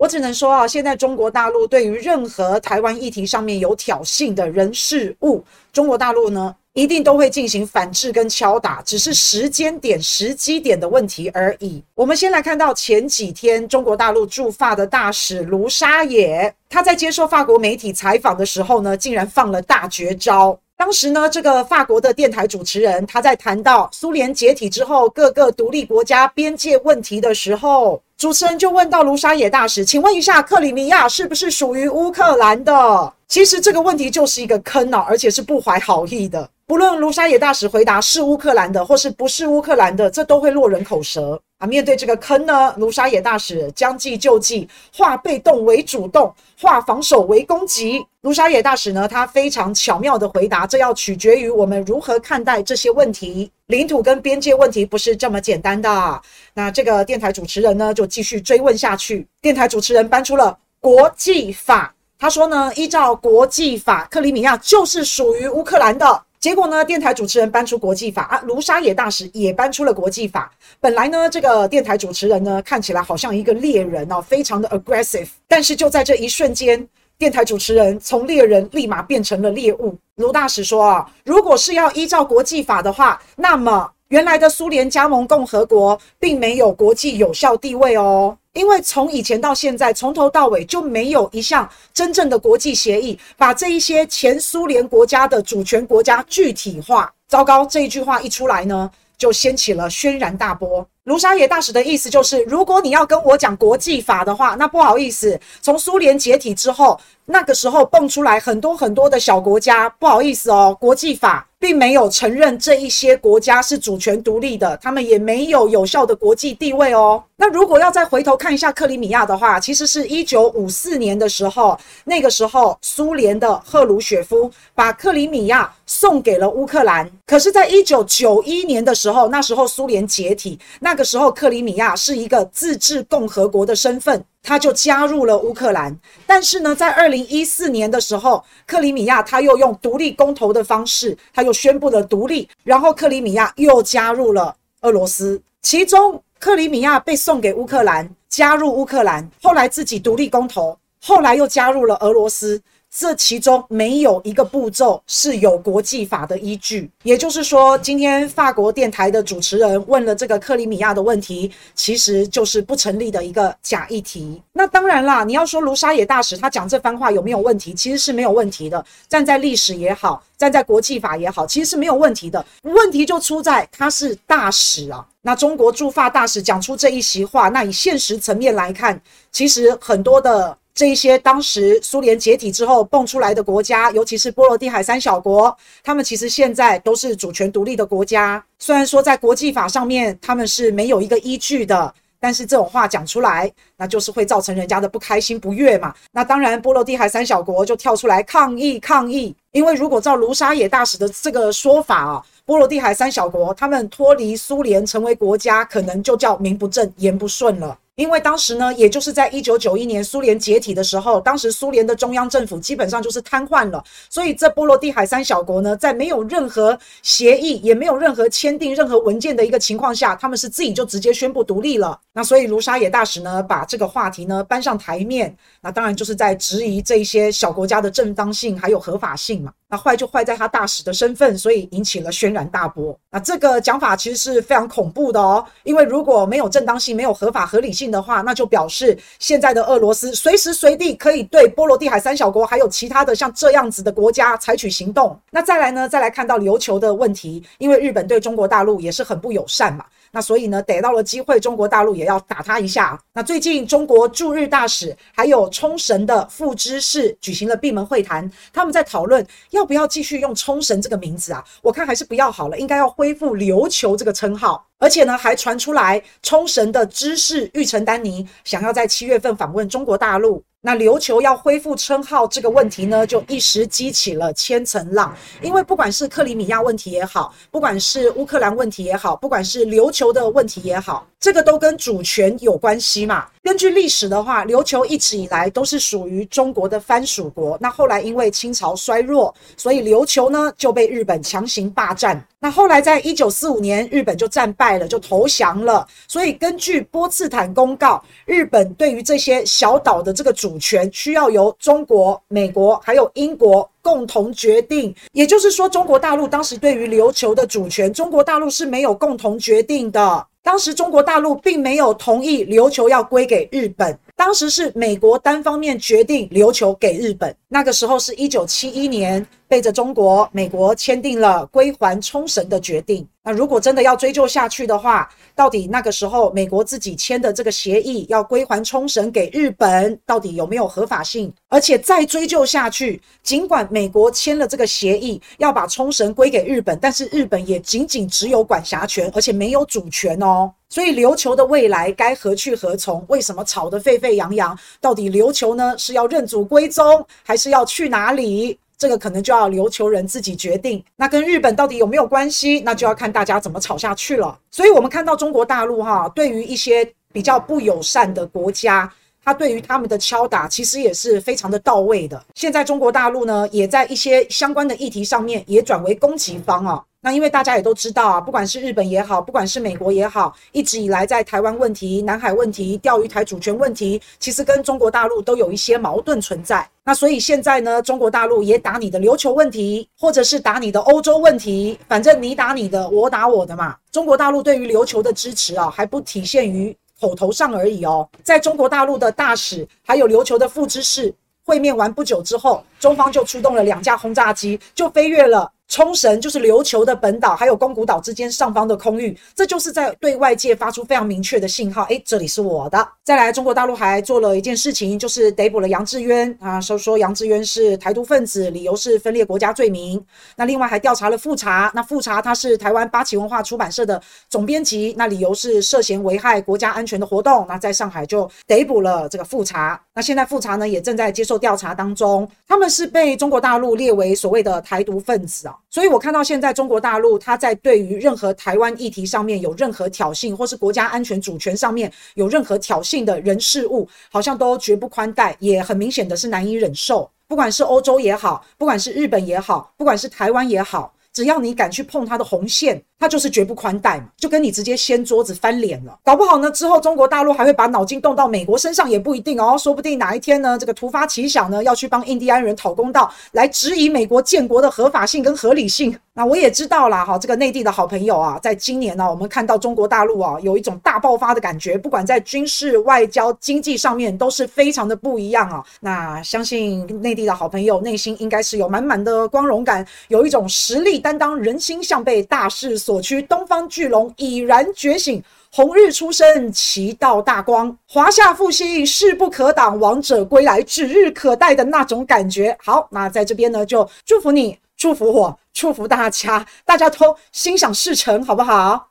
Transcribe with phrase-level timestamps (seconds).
[0.00, 11.84] 我只能说啊，现在中国大陆对于任何台湾议题上面有挑衅的人事物，中国大陆呢一定都会进行反制跟敲打，只是时间点、时机点的问题而已。
[11.94, 20.58] 我们先来看到前几天中国大陆驻法的大使卢沙野，他在接受法国媒体采访的时候呢，竟然放了大绝招。
[20.78, 36.46] 当时呢，这个法国的电台主持人他在谈到苏联解体之后各个独立国家边界问题的时候，主持人就问到卢沙野大使：“请问一下，克里米亚是不是属于乌克兰的？”其实这个问题就是一个坑啊，而且是不怀好意的。
[36.66, 41.40] 不论卢沙野大使回答是乌克兰的，或是不是乌克兰的，这都会落人口舌。
[41.60, 48.02] 啊，面对这个坑呢，卢沙野大使将计就计，化被动为主动，化防守为攻击。
[48.22, 53.50] 卢沙野大使呢，他非常巧妙地回答：这要取决于我们如何看待这些问题。
[53.66, 56.22] 领土跟边界问题不是这么简单的。
[56.54, 59.26] 那这个电台主持人呢，就继续追问下去。
[59.42, 66.22] 电台主持人搬出了国际法，他说呢，依照国际法，克里米亚就是属于乌克兰的。
[66.40, 70.50] 结果呢，电台主持人搬出国际法啊，卢沙野大使也搬出了国际法。
[70.80, 75.28] 本来呢，这个电台主持人呢，看起来好像一个猎人哦，非常的 aggressive。
[75.46, 79.94] 但是就在这一瞬间，电台主持人从猎人立马变成了猎物。
[80.14, 88.34] 卢大使说啊，如果是要依照国际法的话，那么原来的苏联加盟共和国并没有国际有效地位哦。
[88.54, 97.12] 因为从以前到现在，从头到尾就没有一项真正的国际协议，把这一些前苏联国家的主权国家具体化。
[97.28, 100.84] 糟糕，这一句话一出来呢，就掀起了轩然大波。
[101.04, 111.46] 卢沙野大使的意思就是，如果你要跟我讲国际法的话，那不好意思，从苏联解体之后，那个时候蹦出来很多很多的小国家，不好意思哦，国际法。
[111.60, 117.22] 并没有承认这一些国家是主权独立的，他们也没有有效的国际地位哦。
[117.36, 127.08] 那如果要再回头看一下克里米亚的话，其实是一九五四年的时候，那个时候苏联的赫鲁雪夫把克里米亚送给了乌克兰。
[127.26, 134.24] 可是，在一九九一年的时候，那时候苏联解体，那个时候克里米亚是一个自治共和国的身份。
[134.42, 135.96] 他就加入了乌克兰，
[136.26, 145.40] 但是呢，在二零一四年的时候，克里米亚他又用独立公投的方式，他又宣布了独立，然后克里米亚又加入了俄罗斯。
[145.62, 152.60] 其中，克里米亚被送给乌克兰，加入乌克兰，后来自己独立公投，后来又加入了俄罗斯。
[152.94, 164.42] 这其中没有一个步骤是有国际法的依据，也就是说，今天法国电台的主持人问了这个克里米亚的问题，其实就是不成立的一个假议题。
[164.52, 168.84] 那当然啦，你要说卢沙野大使他讲这番话有没有问题，其实是没有问题的。
[169.08, 172.44] 站在历史也好，站在国际法也好，其实是没有问题的。
[172.62, 175.06] 问题就出在他是大使啊。
[175.22, 180.56] 那中国驻法大使讲出这一席话，那以现实层面来看，其实很多的。
[180.74, 188.42] 这一些当时苏联解体之后蹦出来的国家，尤其是波罗的海三小国，他们其实现在都是主权独立的国家。
[188.58, 195.92] 虽然说在国际法上面他们是没有一个依据的，但是这种话讲出来，那就是会造成人家的不开心不悦嘛。
[196.12, 207.76] 那当然，波罗的海三小国就跳出来抗议抗议，因为如果照卢沙野大使的这个说法啊，波罗的海三小国他们脱离苏联成为国家，可能就叫名不正言不顺了。
[208.00, 222.00] 因为当时呢，也就是在一九九一年苏联解体的时候，当时苏联的中央政府基本上就是瘫痪了，所以这波罗的海三小国呢，在没有任何协议，也没有任何签订任何文件的一个情况下，他们是自己就直接宣布独立了。
[222.14, 229.52] 那所以卢沙野大使呢，把这个话题呢搬上台面，那当然就是在质疑这些小国家的正当性还有合法性嘛。
[229.70, 232.98] 那坏就坏在他大使的身份，所以引起了轩然大波。
[233.10, 245.18] 那这个讲法其实是非常恐怖的哦，因为如果没有正当性、没有合法合理性的话，那就表示现在的俄罗斯随时随地可以对波罗的海三小国还有其他的像这样子的国家采取行动。
[245.30, 249.84] 那再来呢，再来看到琉球的问题，因为日本对中国大陆也是很不友善嘛。
[250.12, 253.00] 那所以呢，逮到了机会，中国大陆也要打他一下。
[253.12, 261.44] 那最近中国驻日大使还有冲绳的副知事举行了闭门会谈，他们在讨论要要不要继续用冲绳这个名字啊？
[261.60, 264.69] 我看还是不要好了，应该要恢复琉球这个称号。
[264.80, 270.42] 而且呢，还传出来冲绳的知事玉城丹尼想要在七月份访问中国大陆。
[270.62, 275.14] 那琉球要恢复称号这个问题呢，就一时激起了千层浪。
[275.40, 283.26] 因为不管是克里米亚问题也好，不管是乌克兰问题也好，不管是琉球的问题也好，这个都跟主权有关系嘛。
[283.42, 287.56] 根据历史的话，琉球一直以来都是属于中国的藩属国。
[287.58, 292.22] 那后来因为清朝衰弱，所以琉球呢就被日本强行霸占。
[292.42, 295.86] 那后来在一九四五年，日本就战败了，就投降了。
[296.08, 304.94] 所以根据波茨坦公告，日本对于这些小岛的这个主权，需要由中国、美国还有英国共同决定。
[305.12, 310.26] 也就是说，中国大陆当时对于琉球的主权，中国大陆是没有共同决定的。
[310.42, 317.36] 当时中国大陆并没有同意琉球要归给日本，当时是美国单方面决定琉球给日本。
[317.48, 323.04] 那个时候是一九七一年，背着中国，美国签订了归还冲绳的决定。
[323.24, 331.32] 那如果真的要追究下去的话，到底那个时候美国自己签的这个协议要归还冲绳给日本，到底有没有合法性？
[331.48, 340.48] 而且再追究下去，尽管美国签了这个协议要把冲绳归给日本，但是日本也仅仅只有管辖权，而且没有主权哦。
[340.68, 343.04] 所以琉球的未来该何去何从？
[343.08, 344.56] 为什么吵得沸沸扬扬？
[344.80, 348.56] 到底琉球呢是要认祖归宗，还是要去哪里？
[348.80, 350.82] 这个可能就要琉球人自己决定。
[350.96, 352.60] 那跟日本到底有没有关系？
[352.60, 354.38] 那就要看大家怎么吵下去了。
[354.50, 358.90] 所以，我们看到中国大陆哈，对于一些比较不友善的国家，
[359.24, 362.22] 他对于他们的敲打其实也是非常的到位的。
[362.34, 366.82] 现在中国大陆呢，也在一些相关的议题上面也转为攻击方啊。
[367.02, 376.68] 那因为大家也都知道啊，不管是日本也好，不管是美国也好，一直以来在台湾问题、南海问题、钓鱼台主权问题，其实跟中国大陆都有一些矛盾存在。
[376.84, 383.74] 那所以现在呢，中国大陆也打你的琉球问题，或者是打你的欧洲问题，反正你打你的，我打我的嘛。
[383.90, 388.08] 中国大陆对于琉球的支持啊，还不体现于口头上而已哦。
[388.22, 391.12] 在中国大陆的大使还有琉球的副知事
[391.42, 395.50] 会面完不久之后，中方就出动了两架轰炸机，就飞越了。
[395.70, 401.84] 冲绳就是琉球的本岛，还有宫古岛之间上方的空域，这就是在对外界发出非常明确的信号。
[401.84, 402.88] 诶，这里是我的。
[403.04, 410.04] 再来，中国大陆还做了一件事情，就是逮捕了杨志渊啊，说说杨志渊是台独分子，理由是分裂国家罪名。
[410.34, 417.46] 那另外还调查了富察，那富察他是台湾八旗文化出版社的总编辑，那理由是涉嫌危害国家安全的活动。
[417.48, 419.80] 那在上海就逮捕了这个富察。
[419.94, 425.56] 那现在富察呢也正在接受调查当中，他们是被中国大陆列为所谓的台独分子啊。
[425.68, 437.10] 所以，我看到现在中国大陆，它在对于任何台湾议题上面有任何挑衅，或是国家安全主权上面有任何挑衅的人事物，好像都绝不宽待，也很明显的是难以忍受。
[437.28, 442.82] 不管是欧洲也好，不管是日本也好，不管是台湾也好，只要你敢去碰他的红线。
[443.00, 445.98] 他就是绝不宽待嘛，就跟你直接掀桌子翻脸了。
[446.04, 449.56] 搞不好呢，之后中国大陆还会把脑筋动到美国身上，也不一定哦。
[449.56, 455.98] 说不定哪一天呢，这个突发奇想呢，要去帮印第安人讨公道，来质疑美国建国的合法性跟合理性。
[456.20, 465.64] 那我也知道啦，哈，这个内地的好朋友啊，在今年呢，我们看到中国大陆啊，有一种大爆发的感觉，不管在军事、外交、经济上面，都是非常的不一样啊。
[465.80, 482.54] 那相信内地的好朋友内心应该是有满满的光荣感，有一种实力担当、人心向背、大势所趋，东方巨龙已然觉醒，红日初升，其道大光，华夏复兴势不可挡，王者归来指日可待的那种感觉。
[482.62, 488.89] 好，那在这边呢，就祝福你，祝福我，祝福大家，大家都心想事成，好不好？